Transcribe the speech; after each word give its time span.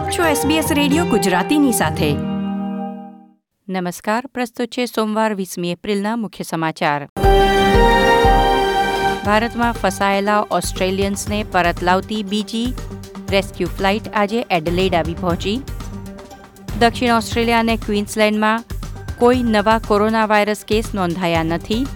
આપ 0.00 0.10
છો 0.10 0.48
SBS 0.48 0.74
radio 0.74 1.04
ગુજરાતીની 1.04 1.72
સાથે. 1.72 2.12
નમસ્કાર, 3.68 4.26
પ્રસ્તુત 4.26 4.68
છે 4.68 4.86
સોમવાર 4.86 5.34
વીસમી 5.34 5.70
એપ્રિલના 5.70 6.16
મુખ્ય 6.16 6.44
સમાચાર. 6.44 7.08
ભારતમાં 9.24 9.72
ફસાયેલા 9.72 10.46
ઓસ્ટ્રેલિયન્સને 10.50 11.44
પરત 11.44 11.82
લાવતી 11.82 12.22
બીજી 12.22 12.74
રેસ્ક્યુ 13.30 13.68
ફ્લાઇટ 13.68 14.02
આજે 14.14 14.46
એડલેડ 14.50 14.94
આવી 14.94 15.14
પહોંચી. 15.14 15.60
દક્ષિણ 16.80 17.12
ઓસ્ટ્રેલિયા 17.12 17.58
અને 17.58 17.76
ક્વીન્સલેન્ડમાં 17.76 18.64
કોઈ 19.18 19.42
નવા 19.42 19.80
કોરોના 19.88 20.26
વાયરસ 20.26 20.64
કેસ 20.68 20.94
નોંધાયા 20.94 21.42
નથી. 21.42 21.86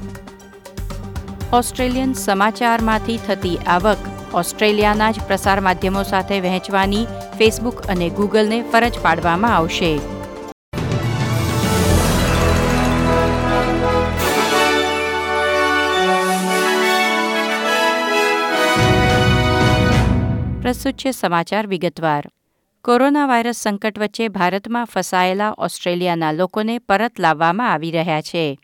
ઓસ્ટ્રેલિયન 1.53 2.13
સમાચારમાંથી 2.13 3.19
થતી 3.27 3.57
આવક 3.57 3.97
ઓસ્ટ્રેલિયાના 4.35 5.11
જ 5.11 5.21
પ્રસાર 5.27 5.61
માધ્યમો 5.61 6.03
સાથે 6.03 6.41
વહેંચવાની 6.41 7.07
ફેસબુક 7.39 7.81
અને 7.81 8.11
ગૂગલને 8.11 8.63
ફરજ 8.63 8.99
પાડવામાં 9.03 9.57
આવશે. 9.57 9.99
પ્રસ્તુત 20.63 20.95
છે 20.95 21.11
સમાચાર 21.11 21.67
વિગતવાર. 21.67 22.25
કોરોના 22.85 23.27
વાયરસ 23.27 23.57
સંકટ 23.57 23.99
વચ્ચે 23.99 24.29
ભારતમાં 24.29 24.85
ફસાયેલા 24.85 25.55
ઓસ્ટ્રેલિયાના 25.59 26.33
લોકોને 26.33 26.79
પરત 26.79 27.21
લાવવામાં 27.21 27.73
આવી 27.73 27.91
રહ્યા 27.91 28.21
છે. 28.21 28.59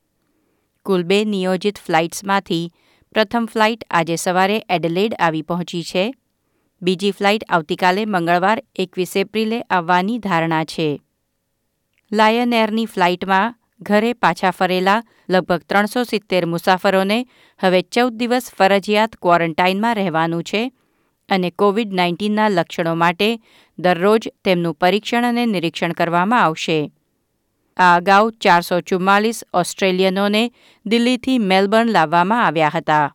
કુલ 0.86 1.02
બે 1.02 1.24
નિયોજિત 1.24 1.78
ફ્લાઇટ્સમાંથી 1.78 2.72
પ્રથમ 3.14 3.46
ફ્લાઇટ 3.52 3.80
આજે 3.90 4.16
સવારે 4.16 4.56
એડલેડ 4.68 5.14
આવી 5.18 5.42
પહોંચી 5.42 5.84
છે. 5.84 6.02
બીજી 6.82 7.10
ફ્લાઇટ 7.10 7.44
આવતીકાલે 7.48 8.02
મંગળવાર 8.06 8.58
એકવીસ 8.76 9.14
એપ્રિલે 9.16 9.58
આવવાની 9.68 10.18
ધારણા 10.18 10.64
છે. 10.64 10.86
લાયન 12.12 12.52
એરની 12.52 12.86
ફ્લાઇટમાં 12.86 13.56
ઘરે 13.80 14.12
પાછા 14.14 14.52
ફરેલા 14.52 15.00
લગભગ 15.28 15.66
ત્રણસો 15.68 16.04
સિત્તેર 16.04 16.46
મુસાફરોને 16.46 17.18
હવે 17.60 17.80
ચૌદ 17.88 18.14
દિવસ 18.14 18.46
ફરજિયાત 18.58 19.18
ક્વોરન્ટાઇનમાં 19.22 19.96
રહેવાનું 19.96 20.42
છે 20.42 20.62
અને 21.28 21.50
કોવિડ 21.50 21.92
નાઇન્ટીનના 21.92 22.48
લક્ષણો 22.48 22.94
માટે 22.94 23.28
દરરોજ 23.78 24.32
તેમનું 24.44 24.78
પરીક્ષણ 24.80 25.24
અને 25.24 25.44
નિરીક્ષણ 25.46 25.92
કરવામાં 25.92 26.44
આવશે. 26.44 26.78
આ 27.76 27.96
અગાઉ 27.96 28.30
ચારસો 28.30 28.80
ચુમ્માલીસ 28.80 29.44
ઓસ્ટ્રેલિયનોને 29.54 30.52
દિલ્હીથી 30.86 31.38
મેલબર્ન 31.38 31.90
લાવવામાં 31.90 32.46
આવ્યા 32.46 32.70
હતા. 32.74 33.14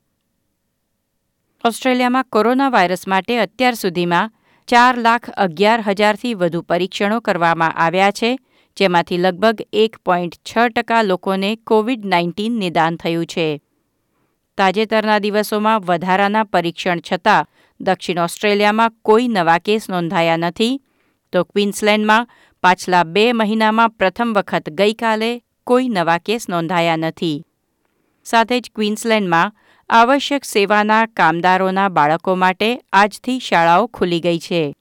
ઓસ્ટ્રેલિયામાં 1.65 2.23
કોરોના 2.23 2.69
વાયરસ 2.69 3.07
માટે 3.07 3.37
અત્યાર 3.37 3.73
સુધીમાં 3.73 4.31
ચાર 4.67 4.97
લાખ 4.97 5.29
અગિયાર 5.29 5.81
હજારથી 5.81 6.33
વધુ 6.33 6.61
પરીક્ષણો 6.61 7.19
કરવામાં 7.19 7.73
આવ્યા 7.73 8.11
છે, 8.11 8.39
જેમાંથી 8.77 9.17
લગભગ 9.17 9.61
એક 9.73 9.97
પોઈન્ટ 9.97 10.35
છ 10.35 10.57
ટકા 10.67 11.01
લોકોને 11.01 11.55
કોવિડ 11.55 12.05
નાઇન્ટીન 12.05 12.51
નિદાન 12.51 12.95
થયું 12.95 13.25
છે. 13.25 13.61
તાજેતરના 14.57 15.19
દિવસોમાં 15.19 15.81
વધારાના 15.81 16.43
પરીક્ષણ 16.43 16.99
છતાં 17.11 17.47
દક્ષિણ 17.79 18.19
ઓસ્ટ્રેલિયામાં 18.19 18.91
કોઈ 18.91 19.27
નવા 19.27 19.57
કેસ 19.57 19.89
નોંધાયા 19.89 20.37
નથી. 20.37 20.81
તો 21.33 21.43
ક્વીન્સલેન્ડમાં 21.43 22.27
પાછલા 22.63 23.03
બે 23.03 23.33
મહિનામાં 23.33 23.89
પ્રથમ 23.89 24.33
વખત 24.33 24.69
ગઈકાલે 24.69 25.41
કોઈ 25.63 25.89
નવા 25.89 26.17
કેસ 26.17 26.49
નોંધાયા 26.49 26.95
નથી. 26.95 27.45
સાથે 28.25 28.59
જ 28.59 28.71
ક્વીન્સલેન્ડમાં 28.75 29.53
આવશ્યક 29.89 30.43
સેવાના 30.43 31.05
કામદારોના 31.05 31.89
બાળકો 31.89 32.35
માટે 32.35 32.79
આજથી 32.93 33.39
શાળાઓ 33.39 33.87
ખુલી 33.87 34.19
ગઈ 34.19 34.39
છે. 34.39 34.75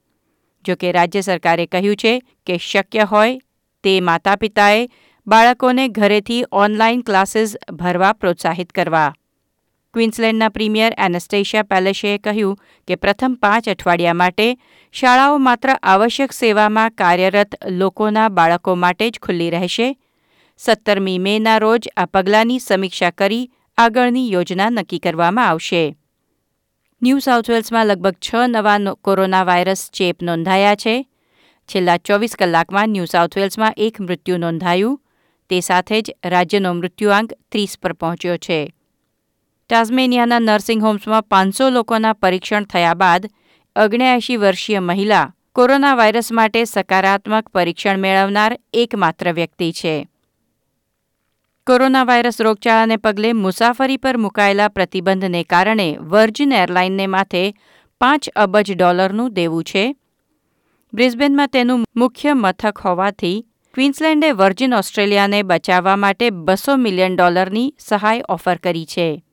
જોકે 0.64 0.92
રાજ્ય 0.92 1.20
સરકારે 1.20 1.66
કહ્યું 1.66 1.96
છે 1.96 2.22
કે 2.46 2.58
શક્ય 2.58 3.04
હોય 3.04 3.40
તે 3.84 4.00
માતા 4.00 4.36
પિતાએ 4.36 4.88
બાળકોને 5.26 5.88
ઘરેથી 5.88 6.44
ઓનલાઈન 6.52 7.00
ક્લાસીસ 7.00 7.56
ભરવા 7.72 8.12
પ્રોત્સાહિત 8.12 8.72
કરવા. 8.72 9.14
ક્વીન્સલેન્ડના 9.94 10.48
પ્રીમિયર 10.48 10.92
એનેસ્ટેશિયા 10.98 11.62
પેલેશેએ 11.62 12.18
કહ્યું 12.18 12.58
કે 12.88 12.96
પ્રથમ 12.96 13.34
પાંચ 13.34 13.68
અઠવાડિયા 13.68 14.12
માટે 14.12 14.46
શાળાઓ 14.92 15.38
માત્ર 15.38 15.74
આવશ્યક 15.82 16.32
સેવામાં 16.32 16.90
કાર્યરત 16.90 17.54
લોકોના 17.70 18.28
બાળકો 18.28 18.74
માટે 18.74 19.10
જ 19.10 19.20
ખુલ્લી 19.22 19.50
રહેશે. 19.50 19.96
સત્તરમી 20.58 21.18
મેના 21.18 21.58
રોજ 21.58 21.88
આ 21.96 22.06
પગલાંની 22.06 22.58
સમીક્ષા 22.58 23.10
કરી 23.10 23.50
આગળની 23.78 24.32
યોજના 24.32 24.70
નક્કી 24.70 24.98
કરવામાં 24.98 25.48
આવશે. 25.48 25.96
ન્યૂ 27.02 27.18
સાઉથ 27.18 27.50
વેલ્સમાં 27.50 27.86
લગભગ 27.86 28.14
છ 28.26 28.34
નવા 28.48 28.78
કોરોના 29.02 29.42
વાયરસ 29.42 29.90
ચેપ 29.90 30.22
નોંધાયા 30.22 30.74
છે. 30.74 31.06
છેલ્લા 31.68 31.96
ચોવીસ 31.96 32.36
કલાકમાં 32.38 32.88
ન્યૂ 32.88 33.04
સાઉથ 33.04 33.36
વેલ્સમાં 33.38 33.74
એક 33.76 34.00
મૃત્યુ 34.00 34.36
નોંધાયું. 34.36 35.00
તે 35.50 35.60
સાથે 35.60 36.02
જ 36.02 36.16
રાજ્યનો 36.24 36.74
મૃત્યુઆંક 36.74 37.32
ત્રીસ 37.50 37.78
પર 37.82 37.92
પહોંચ્યો 37.92 38.36
છે. 38.36 38.74
ટાઝમેનિયાના 39.74 40.38
નર્સિંગ 40.38 40.82
હોમ્સમાં 40.82 41.22
પાંચસો 41.22 41.70
લોકોના 41.70 42.12
પરીક્ષણ 42.12 42.64
થયા 42.64 42.94
બાદ 42.94 43.30
ઓગણ્યાએંશી 43.84 44.36
વર્ષીય 44.36 44.78
મહિલા 44.78 45.34
કોરોના 45.52 45.94
વાયરસ 45.94 46.32
માટે 46.32 46.64
સકારાત્મક 46.64 47.48
પરીક્ષણ 47.48 47.98
મેળવનાર 47.98 48.58
એકમાત્ર 48.72 49.32
વ્યક્તિ 49.32 49.72
છે. 49.72 50.08
કોરોના 51.66 52.04
વાયરસ 52.04 52.40
રોગચાળાને 52.40 52.96
પગલે 52.96 53.32
મુસાફરી 53.32 53.96
પર 53.96 54.16
મુકાયેલા 54.16 54.68
પ્રતિબંધને 54.68 55.42
કારણે 55.42 55.96
વર્જિન 56.00 56.52
એરલાઇનને 56.52 57.06
માથે 57.06 57.54
પાંચ 58.00 58.28
અબજ 58.28 58.72
ડોલરનું 58.72 59.34
દેવું 59.34 59.64
છે. 59.64 59.96
બ્રિસ્બેનમાં 60.94 61.48
તેનું 61.48 61.84
મુખ્ય 61.96 62.34
મથક 62.34 62.78
હોવાથી 62.78 63.46
ક્વીન્સલેન્ડે 63.74 64.30
વર્જિન 64.30 64.74
ઓસ્ટ્રેલિયાને 64.74 65.42
બચાવવા 65.42 65.96
માટે 65.96 66.30
બસો 66.30 66.76
મિલિયન 66.76 67.16
ડોલરની 67.16 67.74
સહાય 67.78 68.22
ઓફર 68.28 68.56
કરી 68.56 68.86
છે. 68.86 69.23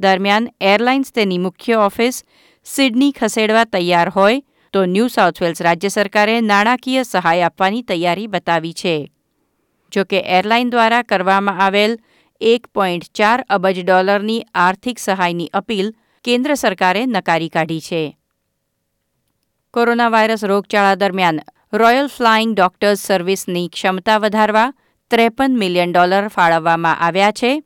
દરમિયાન 0.00 0.48
એરલાઇન્સ 0.60 1.12
તેની 1.12 1.38
મુખ્ય 1.38 1.78
ઓફિસ 1.78 2.24
સિડની 2.64 3.12
ખસેડવા 3.12 3.64
તૈયાર 3.64 4.08
હોય 4.08 4.42
તો 4.72 4.86
ન્યૂ 4.86 5.08
સાઉથ 5.08 5.42
વેલ્સ 5.42 5.60
રાજ્ય 5.60 5.88
સરકારે 5.88 6.40
નાણાકીય 6.40 7.02
સહાય 7.02 7.42
આપવાની 7.42 7.82
તૈયારી 7.82 8.26
બતાવી 8.26 8.72
છે. 8.72 9.10
જો 9.92 10.04
કે 10.04 10.20
એરલાઇન 10.38 10.70
દ્વારા 10.70 11.02
કરવામાં 11.02 11.60
આવેલ 11.64 11.98
એક 12.40 12.66
પોઈન્ટ 12.74 13.04
ચાર 13.14 13.44
અબજ 13.48 13.80
ડોલરની 13.80 14.42
આર્થિક 14.54 14.98
સહાયની 14.98 15.52
અપીલ 15.52 15.92
કેન્દ્ર 16.24 16.54
સરકારે 16.54 17.06
નકારી 17.06 17.48
કાઢી 17.48 17.80
છે. 17.80 18.16
કોરોના 19.74 20.08
વાયરસ 20.08 20.44
રોગચાળા 20.44 20.94
દરમિયાન 20.94 21.40
રોયલ 21.72 22.06
ફ્લાઇંગ 22.06 22.52
ડોક્ટર્સ 22.54 23.06
સર્વિસની 23.06 23.68
ક્ષમતા 23.68 24.18
વધારવા 24.18 24.72
ત્રેપન 25.10 25.58
મિલિયન 25.58 25.92
ડોલર 25.92 26.28
ફાળવવામાં 26.28 27.00
આવ્યા 27.00 27.30
છે. 27.30 27.62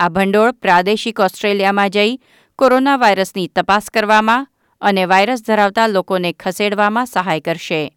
આ 0.00 0.08
ભંડોળ 0.08 0.52
પ્રાદેશિક 0.52 1.20
ઓસ્ટ્રેલિયામાં 1.20 1.90
જઈ 1.90 2.16
કોરોના 2.58 2.96
વાયરસની 2.96 3.48
તપાસ 3.48 3.90
કરવામાં 3.90 4.48
અને 4.80 5.04
વાયરસ 5.04 5.42
ધરાવતા 5.46 5.86
લોકોને 5.86 6.32
ખસેડવામાં 6.32 7.06
સહાય 7.06 7.40
કરશે. 7.40 7.96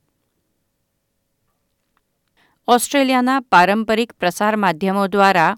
ઓસ્ટ્રેલિયાના 2.67 3.39
પારંપરિક 3.39 4.13
પ્રસાર 4.13 4.55
માધ્યમો 4.55 5.07
દ્વારા 5.07 5.57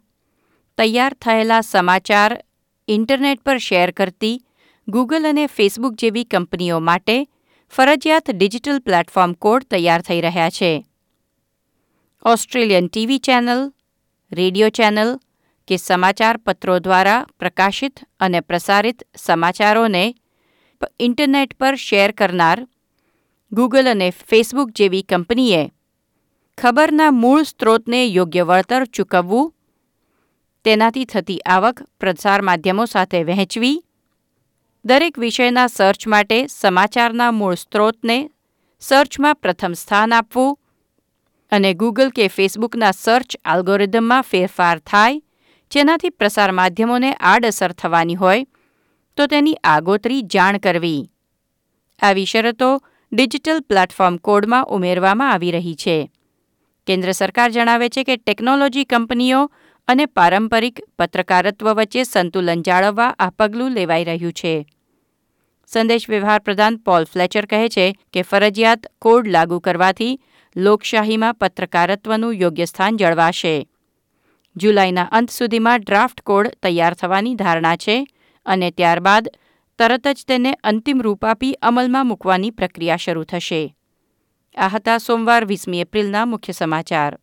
તૈયાર 0.77 1.13
થયેલા 1.13 1.61
સમાચાર 1.61 2.43
ઇન્ટરનેટ 2.87 3.41
પર 3.41 3.57
શેર 3.57 3.91
કરતી 3.91 4.43
ગૂગલ 4.87 5.29
અને 5.29 5.47
ફેસબુક 5.47 5.93
જેવી 5.93 6.23
કંપનીઓ 6.23 6.79
માટે 6.79 7.27
ફરજિયાત 7.69 8.23
ડિજિટલ 8.29 8.79
પ્લેટફોર્મ 8.79 9.33
કોડ 9.33 9.63
તૈયાર 9.63 10.01
થઈ 10.01 10.21
રહ્યા 10.21 10.49
છે. 10.49 10.85
Australian 12.25 12.87
TV 12.87 13.17
channel, 13.17 13.73
radio 14.31 14.69
channel 14.69 15.19
કે 15.67 15.77
સમાચાર 15.77 16.37
પત્રો 16.37 16.79
દ્વારા 16.79 17.25
પ્રકાશિત 17.39 18.03
અને 18.19 18.41
પ્રસારિત 18.41 19.03
સમાચારોને 19.17 20.05
ઇન્ટરનેટ 20.99 21.57
પર 21.59 21.75
શેર 21.77 22.11
કરનાર 22.11 22.59
ગૂગલ 23.51 23.87
અને 23.87 24.09
ફેસબુક 24.11 24.69
જેવી 24.71 25.03
કંપનીએ 25.03 25.63
ખબરના 26.57 27.11
મૂળ 27.11 27.43
સ્ત્રોતને 27.43 27.99
યોગ્ય 28.07 28.43
વળતર 28.43 28.83
ચૂકવવું, 28.85 29.51
તેનાથી 30.65 31.05
થતી 31.05 31.41
આવક 31.45 31.81
પ્રસાર 31.99 32.41
માધ્યમો 32.41 32.85
સાથે 32.85 33.23
વહેંચવી, 33.23 33.83
દરેક 34.85 35.19
વિષયના 35.19 35.67
સર્ચ 35.67 36.07
માટે 36.07 36.37
સમાચારના 36.47 37.31
મૂળ 37.31 37.55
સ્ત્રોતને 37.55 38.17
સર્ચમાં 38.79 39.35
પ્રથમ 39.35 39.73
સ્થાન 39.73 40.13
આપવું 40.13 40.55
અને 41.51 41.73
ગૂગલ 41.73 42.09
કે 42.09 42.27
ફેસબુકના 42.27 42.91
સર્ચ 42.91 43.35
આલ્ગોરિધમમાં 43.45 44.21
ફેરફાર 44.21 44.77
થાય 44.85 45.24
જેનાથી 45.71 46.09
પ્રસાર 46.09 46.51
માધ્યમોને 46.51 47.13
આડઅસર 47.13 47.71
થવાની 47.71 48.15
હોય, 48.15 48.45
તો 49.17 49.27
તેની 49.27 49.53
આગોતરી 49.63 50.21
જાણ 50.21 50.57
કરવી. 50.57 51.11
આવી 52.01 52.25
શરતો 52.25 52.81
ડિજિટલ 53.11 53.59
પ્લેટફોર્મ 53.59 54.17
કોડમાં 54.17 54.65
ઉમેરવામાં 54.65 55.31
આવી 55.31 55.51
રહી 55.51 55.75
છે. 55.75 56.11
કેન્દ્ર 56.87 57.11
સરકાર 57.11 57.51
જણાવે 57.51 57.89
છે 57.89 58.03
કે 58.03 58.17
ટેકનોલોજી 58.17 58.83
કંપનીઓ 58.83 59.51
અને 59.87 60.05
પારંપરિક 60.05 60.79
પત્રકારત્વ 60.99 61.73
વચ્ચે 61.73 62.03
સંતુલન 62.03 62.61
જાળવવા 62.61 63.15
આ 63.19 63.29
પગલું 63.29 63.71
લેવાઈ 63.71 64.03
રહ્યું 64.03 64.33
છે. 64.33 64.65
સંદેશ 65.67 66.09
વ્યવહાર 66.09 66.39
પ્રધાન 66.39 66.77
પોલ 66.77 67.03
ફ્લેચર 67.03 67.45
કહે 67.45 67.69
છે 67.69 67.99
કે 68.13 68.21
ફરજિયાત 68.21 68.85
કોડ 69.01 69.27
લાગુ 69.27 69.59
કરવાથી 69.59 70.19
લોકશાહીમાં 70.55 71.33
પત્રકારત્વનું 71.33 72.33
યોગ્ય 72.33 72.65
સ્થાન 72.65 72.97
જળવાશે. 72.97 73.67
જુલાઈના 74.57 75.07
અંત 75.11 75.29
સુધીમાં 75.29 75.79
ડ્રાફ્ટ 75.79 76.21
કોડ 76.21 76.47
તૈયાર 76.63 76.93
થવાની 76.93 77.35
ધારણા 77.35 77.75
છે 77.75 78.07
અને 78.45 78.71
ત્યારબાદ 78.71 79.27
તરત 79.79 80.07
જ 80.07 80.25
તેને 80.27 80.53
અંતિમ 80.53 81.01
રૂપ 81.01 81.25
આપી 81.25 81.53
અમલમાં 81.53 82.07
મૂકવાની 82.07 82.51
પ્રક્રિયા 82.51 82.95
શરૂ 82.95 83.23
થશે. 83.23 83.75
આ 84.57 84.67
હતા 84.67 84.97
સોમવાર 84.97 85.45
વીસમી 85.45 85.81
એપ્રિલના 85.81 86.25
મુખ્ય 86.25 86.53
સમાચાર. 86.53 87.19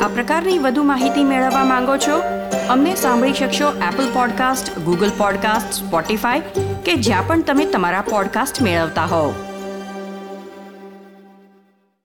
આ 0.00 0.08
પ્રકારની 0.08 0.58
વધુ 0.58 0.82
માહિતી 0.82 1.24
મેળવવા 1.24 1.64
માંગો 1.64 1.96
છો? 1.96 2.22
અમને 2.68 2.94
સાંભળી 2.94 3.32
શકશો 3.32 3.72
Apple 3.72 4.12
podcast 4.12 4.78
Google 4.78 5.10
podcast 5.18 5.84
Spotify 5.84 6.40
કે 6.84 6.94
જ્યાં 6.94 7.26
પણ 7.26 7.42
તમે 7.42 7.66
તમારા 7.66 8.00
પોડકાસ્ટ 8.00 8.62
મેળવતા 8.62 9.04
હોવ. 9.04 9.34